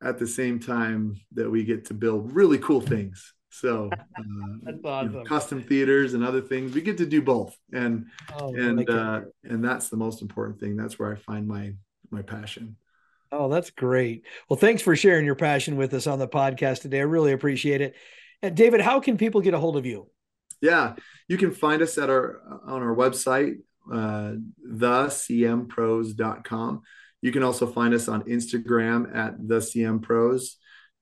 at 0.02 0.20
the 0.20 0.28
same 0.28 0.60
time 0.60 1.20
that 1.34 1.50
we 1.50 1.64
get 1.64 1.86
to 1.86 1.94
build 1.94 2.34
really 2.34 2.60
cool 2.60 2.82
things. 2.82 3.34
So 3.54 3.90
uh, 3.94 3.98
awesome. 4.84 5.14
You 5.14 5.20
know, 5.20 5.24
custom 5.26 5.62
theaters 5.62 6.16
and 6.16 6.24
other 6.24 6.42
things, 6.42 6.74
we 6.74 6.82
get 6.82 6.98
to 6.98 7.06
do 7.06 7.22
both, 7.22 7.56
and 7.72 8.08
oh, 8.40 8.56
and 8.56 8.90
uh, 8.90 9.22
and 9.44 9.64
that's 9.64 9.90
the 9.90 9.98
most 9.98 10.24
important 10.24 10.60
thing. 10.60 10.76
That's 10.76 10.98
where 10.98 11.12
I 11.12 11.16
find 11.16 11.48
my 11.48 11.76
my 12.10 12.24
passion. 12.24 12.78
Oh, 13.32 13.50
that's 13.50 13.70
great. 13.70 14.26
Well, 14.50 14.58
thanks 14.58 14.82
for 14.82 14.96
sharing 14.96 15.26
your 15.26 15.36
passion 15.36 15.76
with 15.76 15.94
us 15.94 16.08
on 16.08 16.18
the 16.18 16.28
podcast 16.28 16.82
today. 16.82 16.98
I 17.00 17.04
really 17.04 17.32
appreciate 17.32 17.82
it. 17.82 17.96
And 18.42 18.58
David, 18.58 18.82
how 18.82 19.00
can 19.00 19.18
people 19.18 19.42
get 19.42 19.54
a 19.54 19.60
hold 19.60 19.78
of 19.78 19.86
you? 19.86 20.10
Yeah, 20.60 20.96
you 21.28 21.38
can 21.38 21.52
find 21.52 21.84
us 21.84 22.00
at 22.00 22.10
our 22.10 22.42
on 22.66 22.82
our 22.82 22.96
website, 22.96 23.58
uh, 23.92 24.34
thecmpros.com. 24.68 26.82
You 27.22 27.32
can 27.32 27.44
also 27.44 27.68
find 27.68 27.94
us 27.94 28.08
on 28.08 28.24
Instagram 28.24 29.16
at 29.16 29.48
the 29.48 29.60
CM 29.60 30.04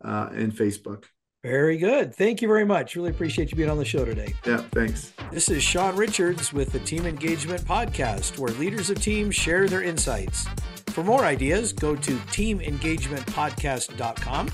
uh, 0.03 0.29
and 0.33 0.53
Facebook. 0.53 1.05
Very 1.43 1.77
good. 1.77 2.13
Thank 2.13 2.43
you 2.43 2.47
very 2.47 2.65
much. 2.65 2.95
Really 2.95 3.09
appreciate 3.09 3.49
you 3.49 3.57
being 3.57 3.71
on 3.71 3.79
the 3.79 3.85
show 3.85 4.05
today. 4.05 4.35
Yeah, 4.45 4.57
thanks. 4.71 5.11
This 5.31 5.49
is 5.49 5.63
Sean 5.63 5.95
Richards 5.95 6.53
with 6.53 6.71
the 6.71 6.77
Team 6.79 7.07
Engagement 7.07 7.63
Podcast, 7.63 8.37
where 8.37 8.53
leaders 8.53 8.91
of 8.91 9.01
teams 9.01 9.33
share 9.33 9.67
their 9.67 9.81
insights. 9.81 10.45
For 10.87 11.03
more 11.03 11.25
ideas, 11.25 11.73
go 11.73 11.95
to 11.95 12.11
teamengagementpodcast.com. 12.11 14.49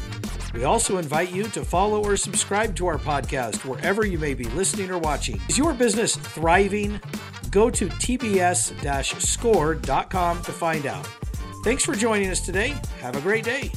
We 0.54 0.63
also 0.63 0.97
invite 0.97 1.32
you 1.32 1.43
to 1.50 1.65
follow 1.65 2.02
or 2.02 2.15
subscribe 2.15 2.73
to 2.78 2.88
our 2.88 2.97
podcast 2.97 3.65
wherever 3.65 4.06
you 4.06 4.17
may 4.17 4.34
be 4.34 4.45
listening 4.45 4.89
or 4.89 4.97
watching. 4.97 5.41
Is 5.50 5.58
your 5.58 5.73
business 5.73 6.15
thriving? 6.15 7.02
Go 7.52 7.69
to 7.69 7.88
tbs 7.88 9.21
score.com 9.21 10.41
to 10.41 10.52
find 10.54 10.86
out. 10.86 11.06
Thanks 11.65 11.84
for 11.84 11.95
joining 11.95 12.30
us 12.30 12.39
today. 12.39 12.78
Have 13.02 13.17
a 13.17 13.21
great 13.21 13.43
day. 13.43 13.73